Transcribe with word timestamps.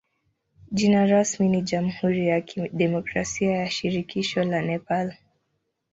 Jina 0.71 1.05
rasmi 1.05 1.49
ni 1.49 1.61
jamhuri 1.61 2.27
ya 2.27 2.41
kidemokrasia 2.41 3.51
ya 3.51 3.69
shirikisho 3.69 4.43
la 4.43 4.61
Nepal. 4.61 5.15